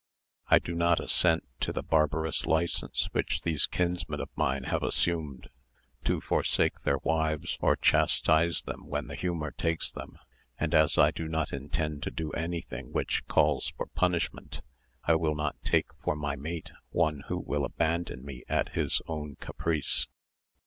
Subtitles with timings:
[0.47, 5.47] I do not assent to the barbarous licence which these kinsmen of mine have assumed,
[6.05, 10.17] to forsake their wives or chastise them when the humour takes them;
[10.59, 14.61] and as I do not intend to do anything which calls for punishment,
[15.03, 19.35] I will not take for my mate one who will abandon me at his own
[19.35, 20.07] caprice."